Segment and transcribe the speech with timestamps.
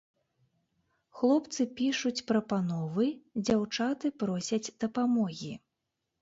[1.19, 3.05] Хлопцы пішуць прапановы,
[3.45, 5.53] дзяўчаты просяць дапамогі.